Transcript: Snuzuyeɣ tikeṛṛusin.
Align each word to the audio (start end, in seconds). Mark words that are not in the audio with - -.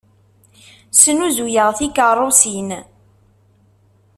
Snuzuyeɣ 0.99 1.69
tikeṛṛusin. 1.77 2.69